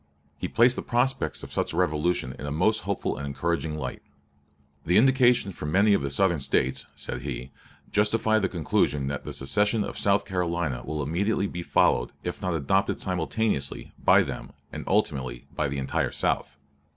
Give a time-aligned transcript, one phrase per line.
[0.35, 4.01] He placed the prospects of such a revolution in a most hopeful and encouraging light.
[4.83, 7.51] "The indications from many of the Southern States," said he,
[7.91, 12.55] "justify the conclusion that the secession of South Carolina will be immediately followed, if not
[12.55, 16.57] adopted simultaneously, by them, and ultimately by the entire South.